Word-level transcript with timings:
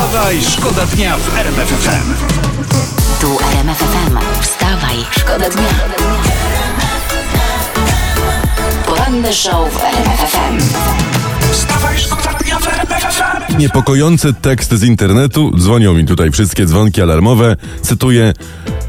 Wstawaj, 0.00 0.42
szkoda 0.42 0.86
dnia 0.86 1.16
w 1.18 1.38
RMF 1.38 1.68
FM. 1.68 2.14
Tu 3.20 3.38
RMF 3.52 3.78
FM. 3.78 4.18
Wstawaj, 4.42 4.96
szkoda 5.10 5.50
dnia. 5.50 5.68
Poranny 8.86 9.32
show 9.32 9.72
w 9.72 9.84
RMF 9.84 10.20
FM. 10.32 10.58
Wstawaj, 11.52 11.98
szkoda 11.98 12.38
dnia 12.44 12.58
w 12.58 12.68
RMF 12.68 13.02
FM. 13.02 13.58
Niepokojący 13.58 14.34
tekst 14.34 14.72
z 14.72 14.82
internetu. 14.82 15.52
Dzwonią 15.58 15.94
mi 15.94 16.04
tutaj 16.04 16.30
wszystkie 16.30 16.66
dzwonki 16.66 17.02
alarmowe. 17.02 17.56
Cytuję. 17.82 18.32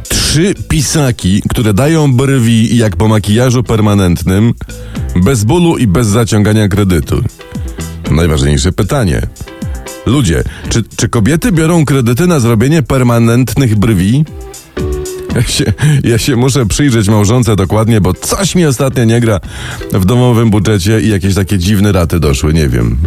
Trzy 0.09 0.53
pisaki, 0.69 1.41
które 1.49 1.73
dają 1.73 2.13
brwi 2.13 2.77
jak 2.77 2.95
po 2.95 3.07
makijażu 3.07 3.63
permanentnym, 3.63 4.53
bez 5.15 5.43
bólu 5.43 5.77
i 5.77 5.87
bez 5.87 6.07
zaciągania 6.07 6.67
kredytu. 6.67 7.23
Najważniejsze 8.11 8.71
pytanie. 8.71 9.27
Ludzie, 10.05 10.43
czy, 10.69 10.83
czy 10.97 11.09
kobiety 11.09 11.51
biorą 11.51 11.85
kredyty 11.85 12.27
na 12.27 12.39
zrobienie 12.39 12.83
permanentnych 12.83 13.75
brwi? 13.75 14.25
Ja 15.35 15.41
się, 15.43 15.73
ja 16.03 16.17
się 16.17 16.35
muszę 16.35 16.65
przyjrzeć 16.65 17.09
małżonce 17.09 17.55
dokładnie, 17.55 18.01
bo 18.01 18.13
coś 18.13 18.55
mi 18.55 18.65
ostatnio 18.65 19.03
nie 19.03 19.19
gra 19.21 19.39
w 19.93 20.05
domowym 20.05 20.49
budżecie 20.49 21.01
i 21.01 21.09
jakieś 21.09 21.35
takie 21.35 21.57
dziwne 21.57 21.91
raty 21.91 22.19
doszły, 22.19 22.53
nie 22.53 22.69
wiem. 22.69 22.97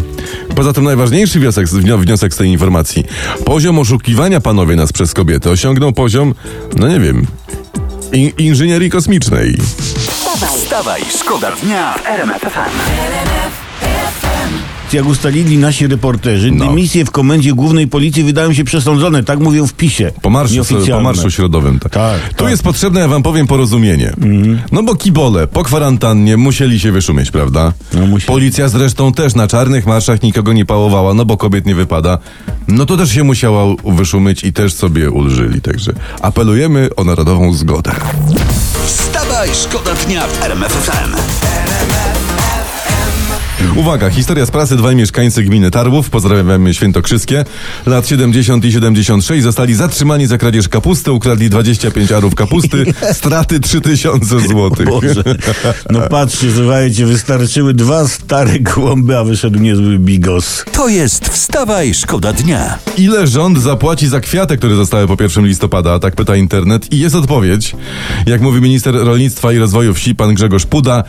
Poza 0.57 0.73
tym 0.73 0.85
najważniejszy 0.85 1.41
wniosek, 1.41 1.67
wnio- 1.67 2.01
wniosek 2.01 2.35
z 2.35 2.37
tej 2.37 2.49
informacji. 2.51 3.05
Poziom 3.45 3.79
oszukiwania 3.79 4.41
panowie 4.41 4.77
nas 4.77 4.93
przez 4.93 5.15
kobiety 5.15 5.51
osiągnął 5.51 5.93
poziom, 5.93 6.35
no 6.77 6.89
nie 6.89 7.01
wiem, 7.01 7.27
in, 8.13 8.31
inżynierii 8.39 8.91
kosmicznej. 8.91 9.57
Wstawaj, 9.97 10.59
Wstawaj, 10.59 11.03
szkoda 11.21 11.53
dnia 11.63 11.93
w 11.93 12.07
RMF. 12.07 13.64
Jak 14.93 15.07
ustalili 15.07 15.59
nasi 15.59 15.87
reporterzy, 15.87 16.51
No. 16.53 16.67
dymisje 16.67 17.05
w 17.05 17.11
komendzie 17.11 17.53
głównej 17.53 17.89
policji 17.89 18.23
wydają 18.25 18.53
się 18.53 18.65
przesądzone, 18.65 19.23
tak 19.25 19.39
mówią 19.39 19.67
w 19.67 19.73
PiSie. 19.75 20.13
Po 20.23 20.31
marszu, 20.31 20.63
po 20.91 21.01
marszu 21.01 21.31
środowym. 21.31 21.79
Tak. 21.79 21.93
Tak, 21.93 22.21
tu 22.21 22.25
tak. 22.29 22.33
Mhm. 22.33 22.51
jest 22.51 22.63
potrzebne, 22.63 23.01
ja 23.01 23.09
wam 23.09 23.23
powiem, 23.23 23.47
porozumienie. 23.47 24.13
No 24.73 24.83
bo 24.83 24.95
kibole 24.95 25.47
po 25.47 25.63
kwarantannie 25.63 26.37
musieli 26.37 26.81
się 26.81 26.93
wyszumieć, 26.93 27.31
prawda? 27.31 27.73
No, 27.95 28.07
musieli. 28.07 28.27
Policja 28.27 28.69
zresztą 28.69 29.13
też 29.13 29.35
na 29.35 29.49
czarnych 29.49 29.87
marszach 29.87 30.23
nikogo 30.23 30.53
nie 30.53 30.67
pałowała, 30.67 31.15
no 31.15 31.25
bo 31.25 31.37
kobiet 31.37 31.67
nie 31.67 31.75
wypada. 31.75 32.19
No 32.69 32.87
to 32.87 32.97
też 32.97 33.13
się 33.13 33.25
musiała 33.25 33.65
wyszumieć 33.85 34.45
i 34.45 34.53
też 34.53 34.75
sobie 34.75 35.11
ulżyli. 35.11 35.61
Także 35.61 35.93
apelujemy 36.23 36.89
o 36.97 37.05
narodową 37.05 37.53
zgodę. 37.53 37.93
Wstawaj, 38.87 39.49
szkoda 39.55 39.95
dnia 39.95 40.27
w 40.27 40.43
RMF 40.43 40.73
FM. 40.73 41.44
Uwaga, 43.77 44.11
historia 44.11 44.47
z 44.47 44.51
prasy. 44.51 44.77
Dwaj 44.77 44.97
mieszkańcy 44.97 45.43
gminy 45.43 45.71
Tarłów, 45.71 46.11
pozdrawiamy 46.11 46.75
Świętokrzyskie, 46.75 47.45
lat 47.87 48.09
70 48.09 48.65
i 48.65 48.73
76 48.73 49.43
zostali 49.43 49.75
zatrzymani 49.75 50.27
za 50.27 50.39
kradzież 50.39 50.69
kapusty, 50.69 51.13
ukradli 51.13 51.51
25 51.51 52.13
arów 52.13 52.35
kapusty, 52.35 52.85
straty 53.13 53.61
3000 53.61 54.41
złotych. 54.41 54.87
Boże. 54.87 55.23
No 55.91 56.01
patrzcie, 56.01 56.47
słuchajcie, 56.57 57.07
wystarczyły 57.07 57.75
dwa 57.75 58.09
stare 58.09 58.61
głąby, 58.61 59.19
a 59.19 59.25
wyszedł 59.25 59.59
niezły 59.59 59.99
bigos. 59.99 60.65
To 60.73 60.89
jest 60.89 61.29
Wstawaj, 61.29 61.95
szkoda 61.95 62.33
dnia. 62.33 62.79
Ile 62.99 63.27
rząd 63.27 63.59
zapłaci 63.59 64.09
za 64.09 64.21
kwiaty, 64.21 64.57
które 64.57 64.75
zostały 64.77 65.07
po 65.07 65.23
1 65.23 65.47
listopada? 65.47 65.99
Tak 65.99 66.15
pyta 66.15 66.37
internet. 66.37 66.93
I 66.93 66.99
jest 66.99 67.15
odpowiedź. 67.15 67.77
Jak 68.27 68.41
mówi 68.41 68.61
minister 68.61 68.95
rolnictwa 68.95 69.53
i 69.53 69.59
rozwoju 69.59 69.95
wsi, 69.95 70.15
pan 70.15 70.35
Grzegorz 70.35 70.67
Puda, 70.67 71.05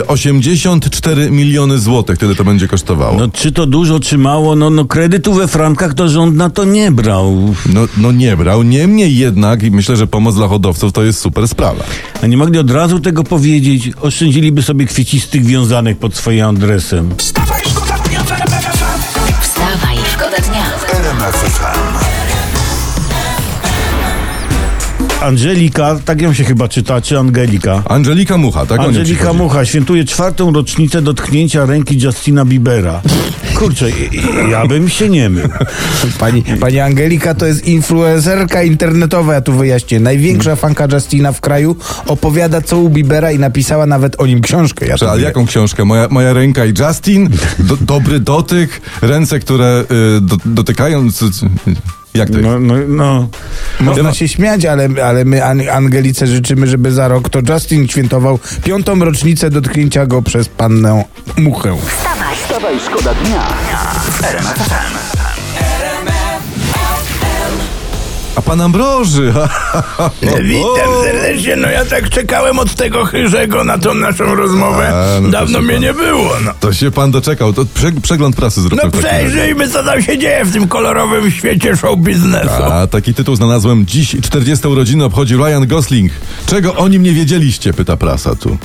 e, 0.00 0.06
84 0.06 1.30
miliony 1.30 1.78
złotych. 1.78 1.99
Tyle 2.02 2.34
to 2.34 2.44
będzie 2.44 2.68
kosztowało. 2.68 3.18
No 3.18 3.28
czy 3.28 3.52
to 3.52 3.66
dużo, 3.66 4.00
czy 4.00 4.18
mało? 4.18 4.56
No, 4.56 4.70
no 4.70 4.84
kredytu 4.84 5.32
we 5.34 5.48
frankach 5.48 5.94
to 5.94 6.08
rząd 6.08 6.36
na 6.36 6.50
to 6.50 6.64
nie 6.64 6.92
brał. 6.92 7.54
No, 7.74 7.80
no 7.96 8.12
nie 8.12 8.36
brał. 8.36 8.62
Niemniej 8.62 9.16
jednak, 9.16 9.62
i 9.62 9.70
myślę, 9.70 9.96
że 9.96 10.06
pomoc 10.06 10.34
dla 10.34 10.48
hodowców 10.48 10.92
to 10.92 11.02
jest 11.02 11.18
super 11.20 11.48
sprawa. 11.48 11.84
A 12.22 12.26
nie 12.26 12.36
mogli 12.36 12.58
od 12.58 12.70
razu 12.70 13.00
tego 13.00 13.24
powiedzieć? 13.24 13.90
Oszczędziliby 14.00 14.62
sobie 14.62 14.86
kwiecistych 14.86 15.44
wiązanych 15.44 15.98
pod 15.98 16.16
swoim 16.16 16.44
adresem. 16.44 17.10
Wstawaj, 17.16 17.59
Angelika, 25.20 25.98
tak 26.04 26.20
ją 26.20 26.32
się 26.32 26.44
chyba 26.44 26.68
czyta, 26.68 27.00
czy 27.00 27.18
Angelika? 27.18 27.82
Angelika 27.88 28.36
Mucha, 28.38 28.66
tak? 28.66 28.80
Angelika. 28.80 29.32
Mucha 29.32 29.64
świętuje 29.64 30.04
czwartą 30.04 30.52
rocznicę 30.52 31.02
dotknięcia 31.02 31.66
ręki 31.66 31.98
Justina 31.98 32.44
Biebera. 32.44 33.02
Kurczę, 33.54 33.86
ja 34.50 34.66
bym 34.66 34.88
się 34.88 35.08
nie 35.08 35.30
mył. 35.30 35.48
Pani, 36.18 36.42
pani 36.60 36.80
Angelika 36.80 37.34
to 37.34 37.46
jest 37.46 37.66
influencerka 37.66 38.62
internetowa, 38.62 39.34
ja 39.34 39.40
tu 39.40 39.52
wyjaśnię. 39.52 40.00
Największa 40.00 40.56
fanka 40.56 40.88
Justina 40.92 41.32
w 41.32 41.40
kraju 41.40 41.76
opowiada 42.06 42.60
co 42.62 42.78
u 42.78 42.88
Biebera 42.88 43.32
i 43.32 43.38
napisała 43.38 43.86
nawet 43.86 44.20
o 44.20 44.26
nim 44.26 44.40
książkę. 44.40 44.86
Ja 44.86 44.94
ale 45.10 45.22
jaką 45.22 45.46
książkę? 45.46 45.84
Moja, 45.84 46.08
moja 46.10 46.32
ręka 46.32 46.64
i 46.64 46.74
Justin? 46.78 47.30
Do, 47.58 47.76
dobry 47.76 48.20
dotyk? 48.20 48.80
Ręce, 49.02 49.38
które 49.38 49.84
y, 50.16 50.20
do, 50.20 50.36
dotykają... 50.44 51.08
Jak 52.14 52.30
to 52.30 52.38
jest? 52.38 52.44
No, 52.48 52.58
no, 52.58 52.74
no. 52.88 53.28
Można 53.80 54.14
się 54.14 54.28
śmiać, 54.28 54.64
ale, 54.64 54.88
ale 55.04 55.24
my 55.24 55.44
An- 55.44 55.68
Angelice 55.68 56.26
życzymy, 56.26 56.66
żeby 56.66 56.92
za 56.92 57.08
rok 57.08 57.28
to 57.28 57.40
Justin 57.52 57.88
świętował 57.88 58.38
piątą 58.64 59.04
rocznicę 59.04 59.50
dotknięcia 59.50 60.06
go 60.06 60.22
przez 60.22 60.48
pannę 60.48 61.04
Muchę. 61.36 61.76
Wstawaj, 62.36 62.80
szkoda 62.86 63.14
dnia 63.14 63.46
pan 68.50 68.60
Ambroży! 68.60 69.32
Witam 70.42 71.04
serdecznie, 71.04 71.56
no 71.56 71.70
ja 71.70 71.84
tak 71.84 72.08
czekałem 72.10 72.58
od 72.58 72.74
tego 72.74 73.04
chyżego 73.04 73.64
na 73.64 73.78
tą 73.78 73.94
naszą 73.94 74.34
rozmowę. 74.34 74.88
A, 75.16 75.20
no 75.20 75.28
Dawno 75.28 75.60
mnie 75.60 75.72
pan- 75.72 75.82
nie 75.82 75.94
było, 75.94 76.32
no. 76.44 76.52
To 76.60 76.72
się 76.72 76.90
pan 76.90 77.10
doczekał. 77.10 77.52
To 77.52 77.64
prze, 77.74 77.92
przegląd 77.92 78.36
prasy 78.36 78.60
zróbmy. 78.62 78.82
No 78.84 79.00
przejrzyjmy, 79.00 79.68
co 79.68 79.84
tam 79.84 80.02
się 80.02 80.18
dzieje 80.18 80.44
w 80.44 80.52
tym 80.52 80.68
kolorowym 80.68 81.30
świecie 81.30 81.76
show 81.76 81.98
biznesu. 81.98 82.64
A 82.72 82.86
taki 82.86 83.14
tytuł 83.14 83.36
znalazłem. 83.36 83.86
Dziś 83.86 84.16
40 84.22 84.68
urodziny 84.68 85.04
obchodzi 85.04 85.36
Ryan 85.36 85.66
Gosling. 85.66 86.12
Czego 86.46 86.74
o 86.74 86.88
nim 86.88 87.02
nie 87.02 87.12
wiedzieliście? 87.12 87.72
Pyta 87.72 87.96
prasa 87.96 88.34
tu. 88.34 88.58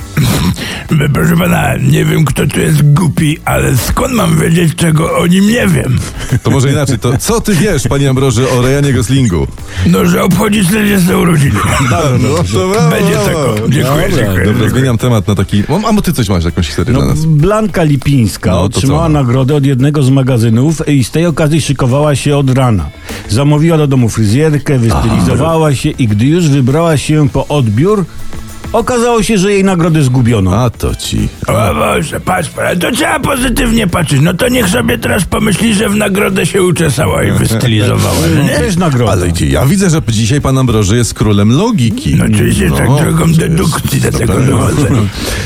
Proszę 1.14 1.36
pana, 1.36 1.76
nie 1.76 2.04
wiem 2.04 2.24
kto 2.24 2.46
tu 2.46 2.60
jest 2.60 2.92
głupi, 2.92 3.38
ale 3.44 3.76
skąd 3.76 4.14
mam 4.14 4.38
wiedzieć, 4.40 4.74
czego 4.74 5.18
o 5.18 5.26
nim 5.26 5.48
nie 5.48 5.66
wiem? 5.66 5.98
To 6.42 6.50
może 6.50 6.70
inaczej. 6.72 6.98
To 6.98 7.18
co 7.18 7.40
ty 7.40 7.54
wiesz, 7.54 7.82
panie 7.88 8.10
Ambroży, 8.10 8.50
o 8.50 8.62
Ryanie 8.62 8.92
Goslingu? 8.92 9.46
No, 9.86 10.06
że 10.06 10.22
obchodzi 10.24 10.64
40 10.64 11.14
urodziny. 11.14 11.60
No, 12.20 12.28
to 12.52 12.68
brawo, 12.68 12.90
Będzie 12.90 13.14
tako. 13.14 13.54
Dziękuję, 13.68 14.08
Dobra, 14.08 14.24
dziękuję. 14.24 14.44
Dobra, 14.44 14.68
zmieniam 14.68 14.98
temat 14.98 15.28
na 15.28 15.34
taki. 15.34 15.62
A 15.88 15.92
mo 15.92 16.02
ty 16.02 16.12
coś 16.12 16.28
masz, 16.28 16.44
jakąś 16.44 16.66
historię 16.66 16.92
No, 16.92 16.98
dla 16.98 17.08
nas? 17.08 17.24
Blanka 17.24 17.82
Lipińska 17.82 18.50
No, 18.50 18.62
otrzymała 18.62 19.08
nagrodę 19.08 19.54
od 19.54 19.66
jednego 19.66 20.02
z 20.02 20.10
magazynów 20.10 20.88
i 20.88 21.04
z 21.04 21.10
tej 21.10 21.26
okazji 21.26 21.60
szykowała 21.60 22.16
się 22.16 22.36
od 22.36 22.50
rana. 22.50 22.88
Zamówiła 23.28 23.78
do 23.78 23.86
domu 23.86 24.08
fryzjerkę, 24.08 24.78
wystylizowała 24.78 25.74
się 25.74 25.90
i 25.90 26.08
gdy 26.08 26.26
już 26.26 26.48
wybrała 26.48 26.96
się 26.96 27.28
po 27.28 27.46
odbiór, 27.48 28.04
okazało 28.72 29.22
się, 29.22 29.38
że 29.38 29.52
jej 29.52 29.64
nagrodę 29.64 30.02
zgubiono. 30.02 30.56
A 30.56 30.70
to 30.70 30.94
ci. 30.94 31.28
O 31.46 31.74
Boże, 31.74 32.20
patrz, 32.20 32.50
to 32.80 32.90
trzeba 32.92 33.20
pozytywnie 33.20 33.86
patrzeć. 33.86 34.20
No 34.22 34.34
to 34.34 34.48
niech 34.48 34.68
sobie 34.68 34.98
teraz 34.98 35.24
pomyśli, 35.24 35.74
że 35.74 35.88
w 35.88 35.96
nagrodę 35.96 36.46
się 36.46 36.62
uczesała 36.62 37.24
i 37.24 37.32
wystylizowała. 37.38 38.14
No, 38.36 38.42
nie? 38.42 38.48
Też 38.48 38.76
nagroda. 38.76 39.12
Ale 39.12 39.28
idzie, 39.28 39.46
ja 39.46 39.66
widzę, 39.66 39.90
że 39.90 40.02
dzisiaj 40.08 40.40
pan 40.40 40.58
Ambroży 40.58 40.96
jest 40.96 41.14
królem 41.14 41.52
logiki. 41.52 42.14
No 42.14 42.24
oczywiście 42.24 42.70
tak 42.70 42.86
drogą 42.86 43.24
przecież. 43.24 43.36
dedukcji 43.36 44.00
do 44.00 44.12
tego 44.12 44.40
dochodzę. 44.40 44.88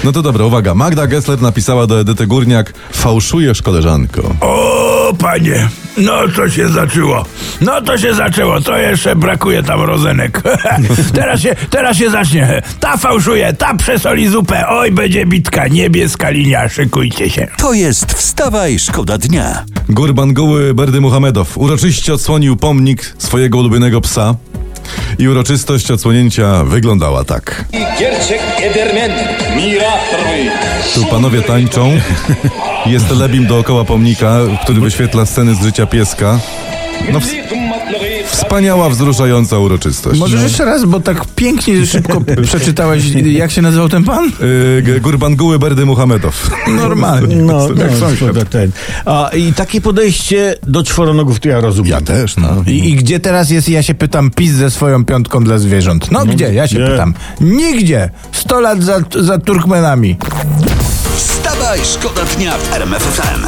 No 0.04 0.12
to 0.12 0.22
dobra, 0.22 0.44
uwaga. 0.44 0.75
Magda 0.75 1.06
Gessler 1.06 1.42
napisała 1.42 1.86
do 1.86 2.00
Edyty 2.00 2.26
Górniak 2.26 2.72
Fałszujesz 2.92 3.62
koleżanko. 3.62 4.34
O, 4.41 5.12
panie, 5.19 5.69
no 5.97 6.28
to 6.37 6.51
się 6.51 6.69
zaczęło. 6.69 7.25
No 7.60 7.81
to 7.81 7.98
się 7.98 8.15
zaczęło, 8.15 8.60
to 8.60 8.78
jeszcze 8.78 9.16
brakuje 9.16 9.63
tam 9.63 9.81
rozenek. 9.81 10.42
teraz, 11.15 11.41
się, 11.41 11.57
teraz 11.71 11.97
się 11.97 12.10
zacznie. 12.10 12.63
Ta 12.81 12.97
fałszuje, 12.97 13.53
ta 13.53 13.75
przesoli 13.75 14.28
zupę. 14.28 14.69
Oj, 14.69 14.91
będzie 14.91 15.27
bitka, 15.27 15.69
niebieska 15.69 16.31
linia, 16.31 16.69
szykujcie 16.69 17.31
się. 17.31 17.48
To 17.59 17.72
jest 17.72 18.13
Wstawaj, 18.13 18.78
szkoda 18.78 19.19
dnia. 19.19 19.65
Gurban 19.89 20.34
Goły 20.34 20.75
Berdy 20.75 21.01
Muhamedow 21.01 21.59
uroczyście 21.59 22.15
odsłonił 22.15 22.57
pomnik 22.57 23.15
swojego 23.19 23.59
ulubionego 23.59 24.01
psa. 24.01 24.34
I 25.19 25.28
uroczystość 25.28 25.91
odsłonięcia 25.91 26.65
wyglądała 26.65 27.25
tak. 27.25 27.65
Tu 30.95 31.07
panowie 31.07 31.42
tańczą. 31.42 32.01
Jest 32.87 33.09
telebim 33.09 33.47
dookoła 33.47 33.84
pomnika, 33.84 34.39
który 34.63 34.81
wyświetla 34.81 35.27
sceny 35.27 35.54
z 35.54 35.63
życia 35.63 35.87
pieska. 35.87 36.39
No, 37.13 37.21
w. 37.21 37.59
Wspaniała, 38.27 38.89
wzruszająca 38.91 39.59
uroczystość. 39.59 40.21
Możesz 40.21 40.43
jeszcze 40.43 40.65
raz, 40.65 40.84
bo 40.84 41.01
tak 41.01 41.25
pięknie 41.37 41.87
szybko 41.87 42.21
przeczytałeś, 42.43 43.05
jak 43.15 43.51
się 43.51 43.63
nazywał 43.63 43.89
ten 43.89 44.05
pan? 44.05 44.33
Yy, 44.84 45.01
Gurbanguły 45.01 45.59
Berdy 45.59 45.87
Muhamedow. 45.87 46.51
Normalnie. 46.69 47.37
No, 47.37 47.69
Jak 47.69 47.91
no, 47.91 47.97
sąsiad. 47.97 48.34
to 48.34 48.45
ten. 48.45 48.71
A, 49.05 49.31
I 49.37 49.53
takie 49.53 49.81
podejście 49.81 50.55
do 50.67 50.83
czworonogów 50.83 51.41
to 51.41 51.49
ja 51.49 51.61
rozumiem. 51.61 51.91
Ja 51.91 52.01
też, 52.01 52.37
no. 52.37 52.65
I, 52.67 52.91
I 52.91 52.97
gdzie 52.97 53.21
teraz 53.21 53.51
jest, 53.51 53.69
ja 53.69 53.83
się 53.83 53.95
pytam, 53.95 54.31
PiS 54.31 54.53
ze 54.53 54.71
swoją 54.71 55.05
piątką 55.05 55.45
dla 55.45 55.59
zwierząt? 55.59 56.11
No, 56.11 56.27
gdzie? 56.27 56.55
Ja 56.55 56.69
się 56.69 56.77
gdzie? 56.77 56.87
pytam. 56.87 57.15
Nigdzie. 57.41 58.11
100 58.33 58.61
lat 58.61 58.83
za, 58.83 59.01
za 59.21 59.39
Turkmenami. 59.39 60.17
Wstawaj, 61.17 61.81
szkoda 61.84 62.21
dnia 62.37 62.53
w 62.59 62.72
RMF 62.75 63.03
FM. 63.03 63.41